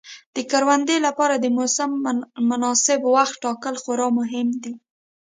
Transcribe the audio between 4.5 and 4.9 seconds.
دي.